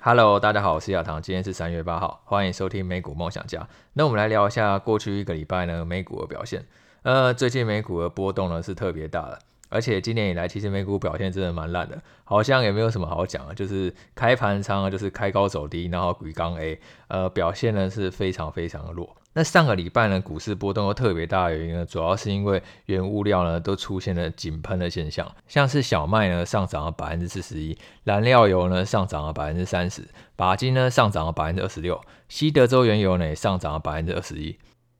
[0.00, 3.68] Hello，大家好，我是亚堂，今天是三月八号，欢迎收听美股梦想家。
[3.94, 6.64] 那我们来聊一下过去一个礼拜呢美股的表现。
[7.02, 9.36] 呃，最近美股的波动呢是特别大的，
[9.68, 19.16] 而且今年以来其实美股表现真的蛮烂的，好像也没有什么好讲的，就是开盘仓就是开高走低，然后鬼刚 A，呃，表现呢是非常非常的弱。
[19.34, 34.56] 那上个礼拜呢，股市波动又特别大的原因呢，主要是因为原物料呢都出现了井喷的现象，像是小麦呢上涨了百分之四十一，燃料油呢上涨了百分之三十，鈀金呢上涨了百分之二十六，西德州原油呢也上涨了百分之二十一，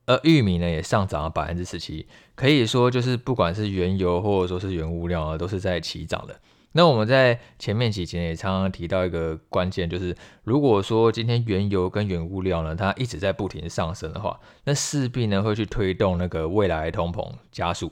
[0.06, 6.38] 而玉米呢也上涨了百分之十七，可以说就是不管是原油或者说是原物料呢，都是在齐涨的。
[6.72, 17.90] 那我们在前面几集也常常提到一个关键，就是如果说今天原油跟原物料呢，它一直在不停上升的话，那势必呢会去推动那个未来通膨加速。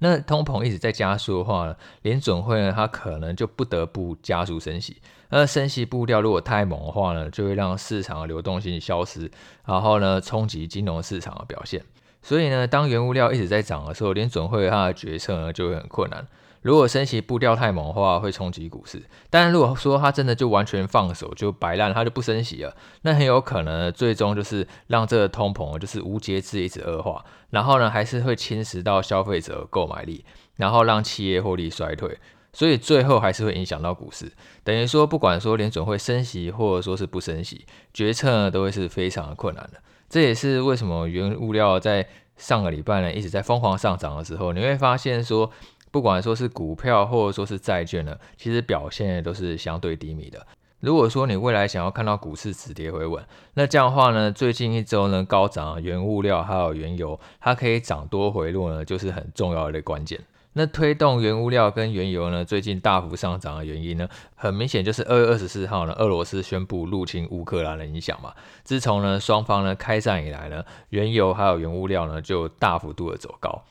[0.00, 4.98] 那通膨一直在加速的话呢，联准会呢它可能就不得不加速升息。
[5.30, 9.30] 那升息步调如果太猛的话呢，就会让市场的流动性消失，
[9.64, 11.82] 然后呢冲击金融市场的表现。
[12.22, 16.26] 所以呢，当原物料一直在涨的时候，联准会它的决策呢就会很困难。
[16.62, 19.02] 如果升息步调太猛的话，会冲击股市。
[19.30, 30.24] 但是如果说它真的就完全放手，就摆烂，它就不升息了，那很有可能最终就是让这个通膨就是无节制一直恶化，然后呢还是会侵蚀到消费者购买力，
[30.56, 32.18] 然后让企业获利衰退，
[32.52, 34.32] 所以最后还是会影响到股市。
[34.64, 39.80] 等于说，不管说联准会升息或者说是不升息，决策都会是非常困难的。
[40.10, 45.50] 这也是为什么原物料在上个礼拜呢一直在疯狂上涨的时候，你会发现说。
[45.90, 50.46] 不管说是股票或者说是债券呢，其实表现都是相对低迷的。
[50.80, 60.20] 如果说你未来想要看到股市止跌回稳，那这样的话呢，最近一周呢高涨原物料还有原油，它可以涨多回落呢，就是很重要的关键。
[60.52, 68.32] 那推动原物料跟原油呢最近大幅上涨的原因呢，很明显就是二月二十四号呢，俄罗斯宣布入侵乌克兰的影响嘛。
[68.62, 73.62] 自从呢双方呢开战以来呢，原油还有原物料呢就大幅度的走高。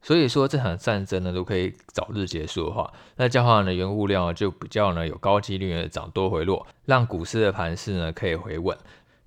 [0.00, 8.76] 所以说这场战争呢都可以早日结束的话，那这样的话呢原物料就比较呢有高几率的涨多回落，让股市的盘势呢可以回稳，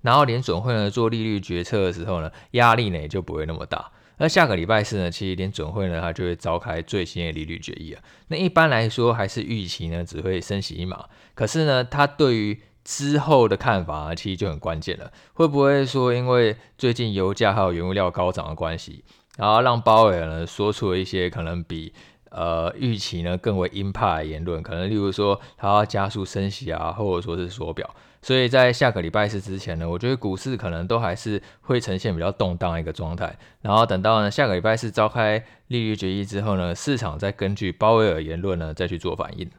[0.00, 3.92] 然后联准会呢做利率决策的时候呢压力呢也就不会那么大。
[4.18, 8.02] 那下个礼拜四呢，其实联准会呢它就会召开最新的利率决议啊。
[8.28, 19.04] 那一般来说还是预期呢只会升息一码，可是呢它对于之后的看法其实就很关键了，会不会说因为最近油价还有原物料高涨的关系？
[19.36, 21.92] 然后让鲍威尔呢说出了一些可能比
[22.30, 27.88] 呃预期呢更为鹰派的言论，可能例如说他要加速升息啊，或者说是缩表。
[28.24, 33.36] 所以在下个礼拜四之前呢，我觉得股市可能都还是会呈现比较动荡的一个状态。
[33.62, 39.50] 然后等到呢下个礼拜四召开利率决议之后呢，市场再根据鲍威尔言论呢再去做反应。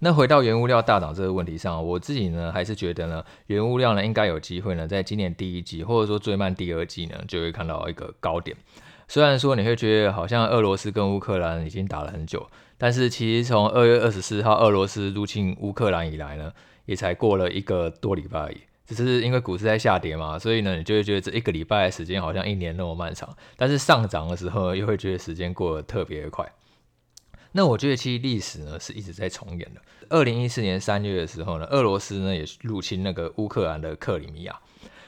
[0.00, 8.56] 那回到原物料大涨这个问题上，我自己呢还是觉得呢原物料呢应该有机会呢在今年第一季或者说最慢第二季呢就会看到一个高点。
[9.08, 12.48] 虽然说你会觉得好像俄罗斯跟乌克兰已经打了很久，
[12.78, 16.52] 但是其实从二月二十四号俄罗斯入侵乌克兰以来呢，
[16.86, 18.58] 也才过了一个多礼拜而已。
[18.86, 23.34] 只是因为股市在下跌嘛，所以呢，你就会觉得这一个礼拜的时间好像一年那么漫长。
[23.56, 26.50] 但是上涨的时候，又会觉得时间过得特别快。
[27.52, 29.80] 那我觉得其实历史呢是一直在重演的。
[30.08, 34.58] 二零一四年三月的时候呢，俄罗斯呢也入侵那个乌克兰的克里米亚。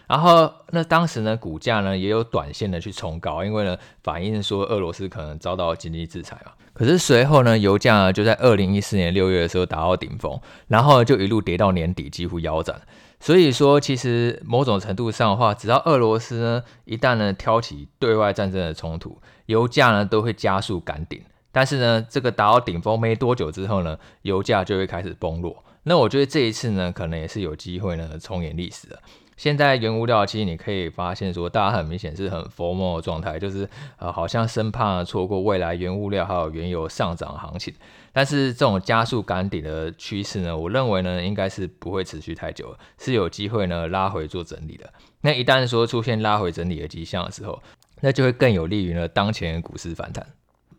[0.07, 6.53] 然后，那当时呢，股价呢也有短线的去冲高，因为呢，反映说俄罗斯可能遭到经济制裁嘛。
[6.73, 10.39] 可是随后呢，油价呢就在二零一四年六月的时候达到顶峰，
[10.69, 12.81] 然后就一路跌到年底，几乎腰斩。
[13.21, 21.23] 所以说，其实某种程度上的话，只要俄罗斯呢一旦呢挑起对外战争的冲突，油价呢都会加速赶顶。
[21.51, 25.65] 但是呢，这个达到顶峰没多久之后呢，油价就会开始崩落。
[25.85, 29.01] 那我觉得这一次呢，可能也是有机会呢重演历史的。
[29.37, 33.69] 现在原物料其实你可以发现说，大家很明显是很 FOMO 的状态，就是
[33.99, 37.75] 呃好像生怕错过未来原物料还有原油上涨行情。
[38.13, 44.93] 但是这种加速赶底的趋势呢，我认为呢应该是不会持续太久，是有机会呢拉回做整理的。
[45.23, 47.61] 那一旦说出现拉回整理的迹象的时候，
[48.03, 50.25] 那就会更有利于呢当前股市反弹。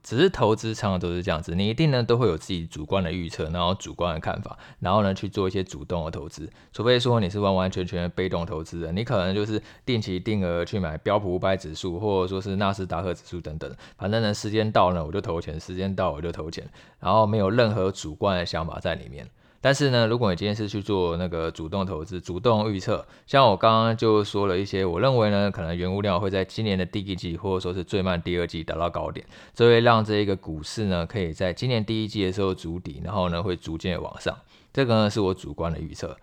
[0.06, 6.48] 只是投资常常都是这样子，你一定呢都会有自己主观的预测，然后主观的看法，然后呢去做一些主动的投资。
[6.72, 13.76] 除非说你是完完全全的被动投资人，你可能就是定期定额去买标普五百指数，或者说是纳斯达克指数等等。
[13.98, 16.64] 反正呢时间到了我就投钱，时间到我就投钱，
[17.00, 19.28] 然后没有任何主观的想法在里面。
[19.66, 29.26] 但是呢，如果你今天是去做那个主动投资、主动预测，像我刚刚就说了一些，我认为呢，可能原物料会在今年的第一季或者说是最慢第二季达到高点，
[29.56, 34.38] 这会让这一个股市呢，可以在今年第一季的时候筑底，然后呢会逐渐往上。
[34.72, 36.16] 这个呢是我主观的预测。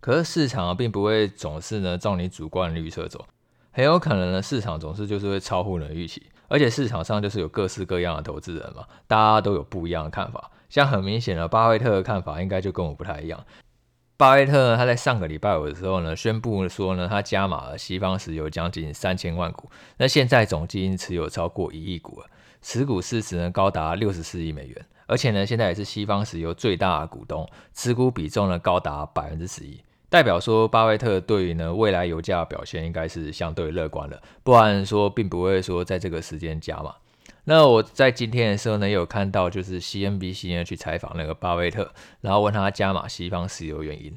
[0.00, 3.24] 可是市场并不会总是呢照你主观的预测走，
[3.70, 6.20] 很有可能呢市场总是就是会超乎你的预期，
[6.50, 10.50] 而且市场上就是有各式各样的投资人嘛，大家都有不一样的看法。
[10.68, 13.44] 像很明显的巴菲特的看法应该就跟我不太一样。
[14.16, 22.26] 巴菲特呢，他在上个礼拜五的时候呢，宣布说呢，他加码了西方石油将近三千万股，那现在总基金持有超过一亿股了，
[22.60, 29.80] 持股市值呢高达六十四亿美元，而且呢，现在也是西方石油最大的股东，持股比重呢高达百分之十一，
[30.10, 36.96] 代表说巴菲特对于呢未来油价表现应该是相对乐观的，不然说并不会说在这个时间加码。
[37.44, 41.90] 那我在今天的时候呢，也有看到就是 CNBC 呢去采访那个巴菲特，
[42.20, 44.14] 然后问他加码西方石油原因。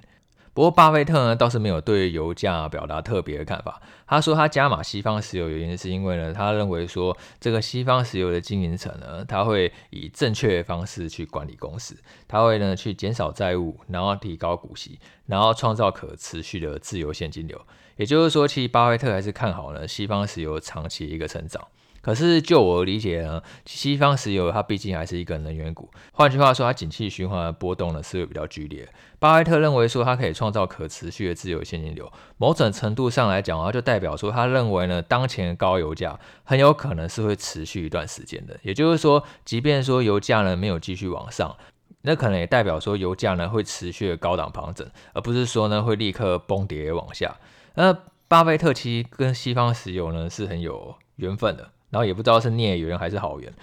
[0.54, 3.82] 不过巴菲特呢倒是没有对油价表达特别的看法。
[4.06, 11.98] 他说他加码西方石油原因是因为呢，他认为说这个西方石油的经营层呢，他会以正确的方式去管理公司，
[12.28, 17.60] 他会呢去减少债务，然后提高股息，然后创造可持续的自由现金流。
[17.96, 21.68] 也就是说，其实巴菲特还是看好呢西方石油长期一个成长。
[22.04, 25.90] 可是，就我理解呢，西方石油它毕竟还是一个能源股。
[26.12, 28.86] 换句话说，它景气循环的波动呢是会比较剧烈。
[29.20, 32.12] 巴菲特认为说，它可以创造可持续的自由现金流。
[32.38, 38.60] 某种程度上来讲啊，就代表说，他认为呢，当前的高油价很有可能是会持续一段时间的。
[38.64, 41.56] 也就是说，即便说油价呢没有继续往上，
[42.02, 47.38] 那可能也代表说油价呢会持续的高档盘整，而不是说呢会立刻崩跌往下。
[47.76, 47.98] 那
[48.28, 51.70] 巴菲特其实跟西方石油呢是很有缘分的。
[51.94, 53.54] 然后也不知道是孽缘还是好缘。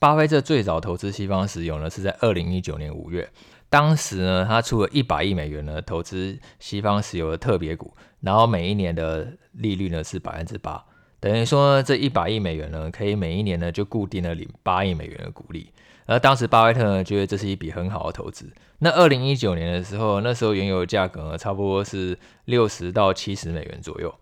[0.00, 3.30] 巴菲特最早投资西方石油呢，是在二零一九年五月，
[3.70, 10.84] 当时呢，他出了一百亿美元呢投资西方石油的特别股，然后每一年的利率呢是百分之八，
[11.20, 15.70] 等于说呢，这一百亿美元呢，可以每一年呢就固定的领八亿美元的股利。
[16.06, 18.50] 而当时巴菲特呢觉得这是一笔很好的投资。
[18.78, 24.14] 那二零一九年的时候，那时候原油的价格呢差不多是六十到七十美元左右。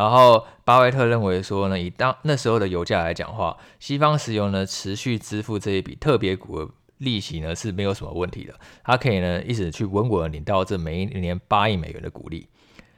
[0.00, 12.48] 然后，巴菲特认为说呢，以当那时候的油价来讲话，西方石油呢持续支付这一笔特别股的利息呢是没有什么问题的，它可以呢一直去稳稳的领到这每一年八亿美元的股利。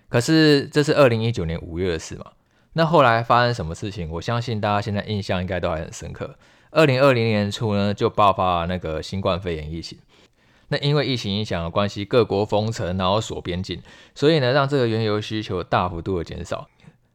[0.08, 2.26] 可是这是二零一九年五月的事嘛？
[2.74, 4.08] 那后来发生什么事情？
[4.08, 6.36] 我相信大家现在印象应该都还很深刻。
[6.70, 9.98] 二零二零年初呢就爆发了那个新冠肺炎疫情，
[10.68, 13.82] 那因为疫情影响的关系，各国封城，然后锁边境，
[14.14, 16.68] 所以呢让这个原油需求大幅度的减少。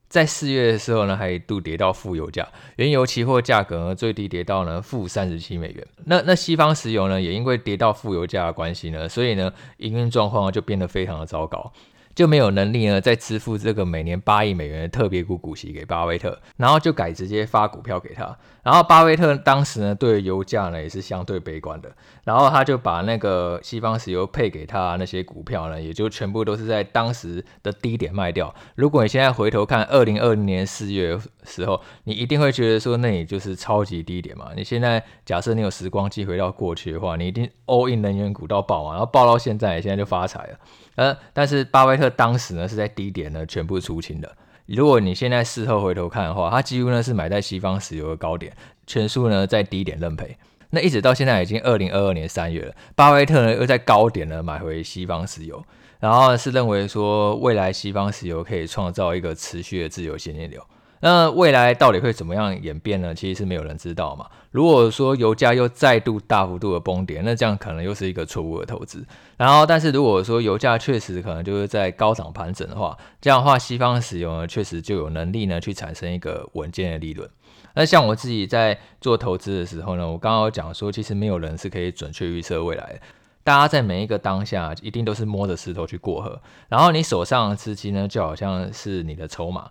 [0.09, 5.87] 在四月的时候呢，还一度跌到负油价，原油期货价格呢最低跌到呢负三十七美元。
[6.05, 11.71] 那那西方石油呢，也因为跌到负油价的关系呢，所以呢营运状况就变得非常的糟糕。
[12.17, 18.35] 就没有能力呢，再支付这个每年八亿美元的特别股股息给巴菲特，然后就改直接发股票给他。
[18.63, 28.51] 然后巴菲特当时呢，对油价呢也是相对悲观的，然后他就把那个西方石油配给他那些股票呢，也就全部都是在当时的低点卖掉。
[28.73, 34.49] 如果你现在回头看二零二零年四月的时候，你一定会觉得说，那也就是超级低点嘛。
[34.55, 40.57] 你现在假设你有时光机回到过去的话，你一定 all in 能源股到爆嘛，然后爆到现在，现在就发财了。
[40.97, 44.35] 呃，但是巴菲特当时呢是在低点呢全部出清的。
[44.65, 48.51] 如果你现在事后回头看的话，他几乎呢是买在西方石油的高点，
[48.85, 50.35] 全数呢在低点认赔。
[50.71, 55.63] 那一直到现在已经二零二二年三月了，巴菲特呢又在高点呢买回西方石油，
[55.99, 60.61] 然后是认为说未来西方石油可以创造一个持续的自由现金流。
[60.99, 63.13] 那未来到底会怎么样演变呢？
[63.13, 64.25] 其实是没有人知道嘛。
[64.51, 69.05] 如果说油价又再度大幅度的崩跌，那这样可能又是一个错误的投资。
[69.37, 77.29] 然后，但是如果说油价确实可能就是在高涨盘整的话，这样的话，西方石油呢确实就有能力呢去产生一个稳健的利润。
[77.75, 82.99] 那像我自己在做投资的时候呢，我刚刚有讲说，其实没有人是可以准确预测未来的。
[83.43, 89.69] 大家在每一个当下一定都是摸着石头去过河，然后你手上的资金呢就好像是你的筹码。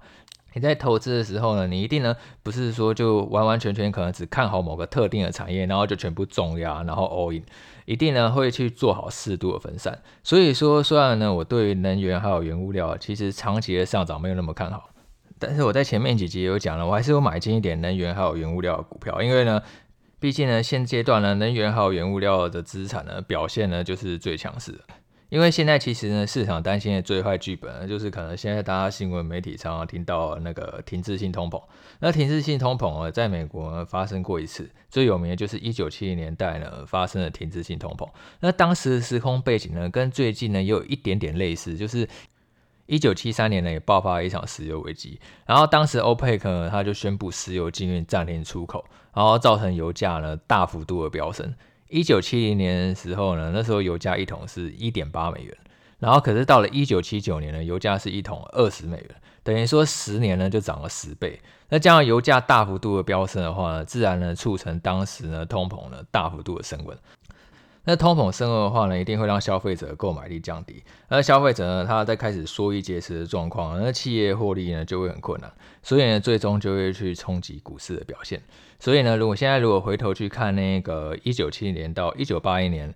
[0.57, 7.45] 你在投资的时候呢，你一定呢不是说就完完全全可能只看好某个特定的产业，然后就全部重压，然后 all in，
[7.85, 10.01] 一定呢会去做好适度的分散。
[10.23, 14.89] 所以说，虽然呢我对能源还有原物料其实长期的上涨没有那么看好，
[15.39, 19.63] 但是我在前面几集也有讲了，我还是有买进一点能源还有原物料的股票，因为呢，
[20.19, 24.81] 毕竟呢现阶段呢能源还有原物料的资产呢表现呢就是最强势的。
[25.29, 31.61] 因为现在其实呢，市场担心的最坏剧本呢，就是可能现在大家新闻媒体常常听到那个停滞性通膨。
[31.99, 38.09] 那停滞性通膨呢，在美国呢发生过一次，最有名的就是一九七零年代呢发生的停滞性通膨。
[38.39, 42.09] 那当时的时空背景呢，跟最近呢也有一点点类似，就是
[42.87, 51.53] 一九七三年呢也爆发了一场石油危机，然后当时欧佩克呢他就宣布石油禁运、暂停出口，然后造成油价呢大幅度的飙升。
[51.89, 55.57] 一九七零年时候呢，那时候油价一桶是一点八美元，
[55.99, 59.11] 然后可是到了一九七九年呢，油价是一桶二十美元，
[59.43, 61.41] 等于说十年呢就涨了十倍。
[61.69, 66.97] 那这样油价大幅度的飙升的话呢，自然呢促成当时呢通膨呢大幅度的升温。
[67.89, 70.83] 那通膨升温的话呢，一定会让消费者购买力降低。
[71.07, 75.49] 而消费者呢，他在开始缩衣节食的状况，那企业获利呢就会很困难，
[75.85, 78.43] 所以呢，最终就会去冲击股市的表现。
[78.81, 82.93] 所以呢，如果现在如果回头去看那个一九七零年到一九八一年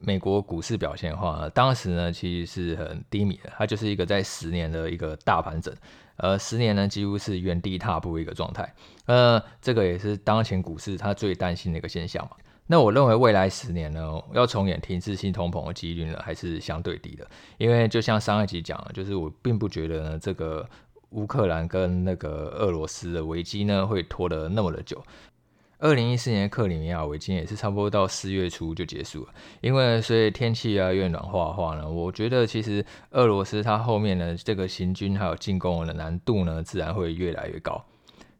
[0.00, 5.72] 美国股市表现的话呢，当时呢其实是很低迷的，它就是一个在十年的一个大盘整，
[6.16, 8.74] 呃，十年呢几乎是原地踏步一个状态。
[9.06, 12.32] 呃，这个也是当前股市它最担心的一个现象嘛。
[12.66, 17.26] 那我认为未来十年呢，要重演停滞性通膨的几率呢，还是相对低的。
[17.58, 20.66] 因为就像上一集讲的，就是我并不觉得呢，这个
[21.10, 25.02] 乌克兰跟那个俄罗斯的危机呢，会拖得那么的久。
[25.78, 29.34] 二零一四年克里米亚危机也是差不多到四月初就结束了。
[29.60, 37.84] 因为随着天气啊越暖化的话呢，我觉得其实俄罗斯它后面呢，这个行军还有进攻的难度呢，自然会越来越高。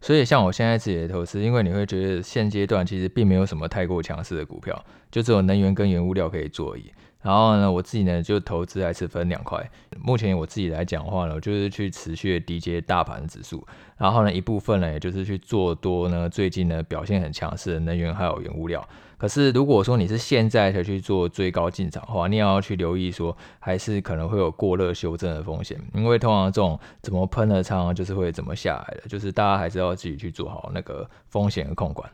[0.03, 6.93] 所以，像我现在自己的投资，因为你会觉得现阶段其实并没有什么太过强势的股票，就只有能源跟原物料可以做而已。
[7.23, 9.71] 然后呢，我自己呢就投资还是分两块。
[9.99, 18.87] 目前我自己来讲的话呢，我就是去持续的低接大盘指数，然后呢一部分呢，也就是去做多呢最近呢表现很强势的能源还有原物料。
[19.17, 25.81] 可是如果说你是现在才去做最高进场的话，你也要去留意说，还是可能会有过热修正的风险。
[25.95, 32.11] 因为通常这种怎么喷的仓就是会怎么下来的，就是大家还是要自己去做好那个风险的控管。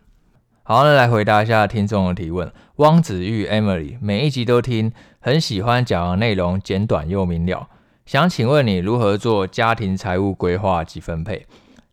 [0.68, 2.52] 好，那来回答一下听众的提问。
[2.76, 7.66] 汪子玉 Emily 每一集都听，很喜欢讲的内容简短又明了。
[8.04, 11.46] 想请问你如何做家庭财务规划及分配？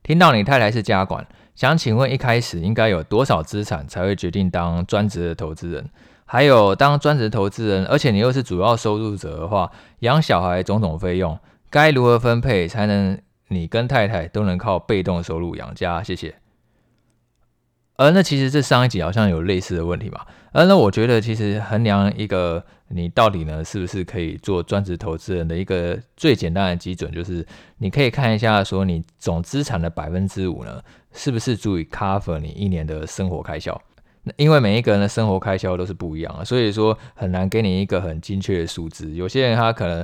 [0.04, 5.90] 听到你太太是家管，想请问一开始应该有多少资产才会决定当专职的投资人？
[6.26, 11.40] 还有当专职投资人，而且你又是主要收入者的话，养小孩种种费用
[11.70, 13.18] 该如何分配才能
[13.48, 16.04] 你跟太太都能靠被动收入养家？
[16.04, 16.36] 谢谢。
[17.98, 20.22] 而那其实这上一集好像有类似的问题嘛，
[20.52, 27.46] 呃那我觉得其实衡量一个你到底呢是不是可以做专职投资人的一个最简单的基准，就是
[27.78, 30.82] 你可以看一下说你总资产的百分之五呢
[31.14, 33.82] 是不是足以 cover 你一年的生活开销。
[34.38, 39.14] 因为每一个人的生活开销都是不一样的，所以说很难给你一个很精确的数字。
[39.14, 40.04] 有些人他可能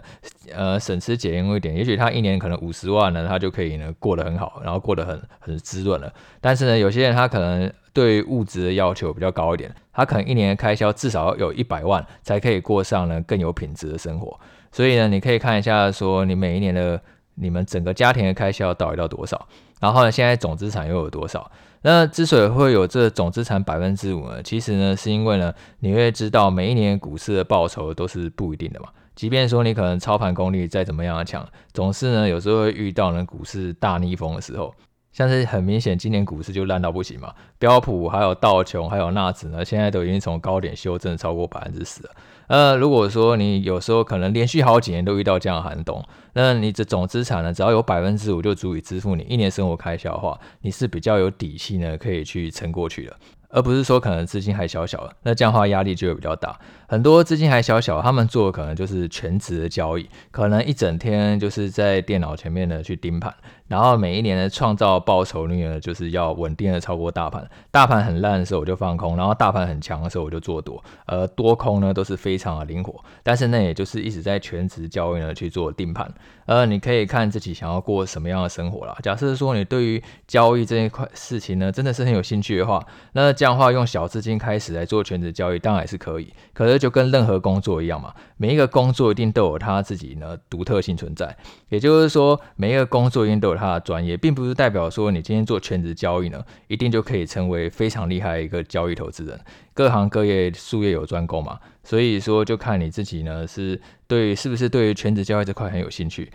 [0.53, 6.13] 呃省吃俭用一点，也许他一年可能五十万呢，他就可以呢过得很好，然后过得很很滋润了。
[6.39, 14.39] 但是呢，有些人他可能对物质的要求比较高一点，他可能一年的开销至少要有一百万才可以过上呢更有品质的生活。
[14.71, 17.01] 所以呢，你可以看一下说你每一年的
[17.36, 19.48] 你们整个家庭的开销到底到多少，
[19.79, 21.51] 然后呢现在总资产又有多少？
[21.83, 28.89] 那之所以会有这总资产百分之五呢，其实呢，是因为呢，你会知道每一年股市的报酬都是不一定的嘛。
[29.15, 34.74] 即便说你可能操盘功力再怎么样的强，总是呢，有时候会遇到呢股市大逆风的时候。
[35.13, 37.33] 像是很明显，今年股市就烂到不行嘛。
[37.59, 42.09] 标普还有道琼还有纳指呢，现在都已经从高点修正超过百分之十了。
[42.47, 46.03] 呃，如果说你有时候可能连续好几年都遇到这样寒冬，
[46.33, 53.15] 那你这总资产呢，只要有百分之五就足以支付你一年生活开销的话，你是比较有底气呢，可以去撑过去的，
[53.49, 56.59] 而不是说可能资金还小小的，那这样的话压力就会比较大。
[56.87, 63.33] 很多资金还小小，他们做的可能就是全职的交易，可能一整天就是在电脑前面呢去盯盘。
[63.71, 67.49] 然后每一年的创造报酬率呢，就是要稳定的超过大盘。
[67.71, 70.83] 大盘很烂的时候我就放空，然后大盘很强的时候我就做多。
[71.05, 76.13] 而多空呢都是非常的灵活，但是呢也就是一直在全职交易呢去做定盘。
[76.47, 78.97] 呃，你可以看自己想要过什么样的生活啦。
[79.01, 86.33] 假设说你对于交易这一块事情呢真的是很有兴趣的话，那这样的话用小资金开始来做全职交易当然也是可以。
[86.53, 91.37] 可是就跟任何工作一样嘛，每一个工作一定都有它自己呢独特性存在。
[91.69, 99.39] 也就是说，每一个工作一定都有它的专业，并不是代表说你今天做全职交易呢，一定就可以成为非常厉害的一个交易投资人。
[99.73, 106.31] 各行各业术业有专攻嘛，所以说就看你自己呢，是对是不是对于全职交易这块很有兴趣，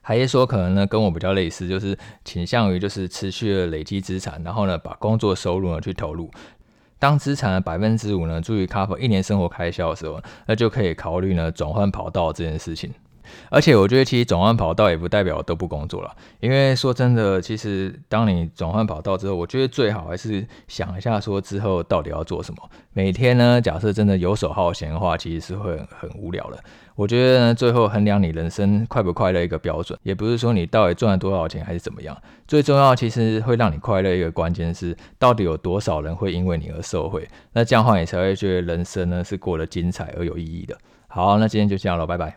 [0.00, 6.30] 还是说可能呢跟我比较类似，就是倾向于就是持续的累积资产，然后呢把工作收入呢去投入。
[6.98, 12.92] 当资产的百分之五呢足以 cover 一年生活开销的时候，那就可以考虑呢转换跑道这件事情。
[13.50, 16.16] 而且我觉得，其实转换跑道也不代表都不工作了。
[16.40, 22.70] 因为说真的，其实当你转换跑道之后，我觉得最好还是想一下，说之后到底要做什么。
[22.92, 26.58] 每天呢，假设真的游手好闲的话，其实是会很，无聊的。
[26.96, 32.14] 我觉得呢，最后衡量你人生快不快乐一个标准，也不是说你到底赚了多少钱还是怎么样。
[32.46, 37.26] 最重要，其实会让你快乐一个关键是，到底有多少人会因为你而受惠。
[37.52, 40.76] 那这样的话，你才会觉得人生呢是过得精彩而有意义的。
[41.08, 42.36] 好，那今天就这样了，拜拜。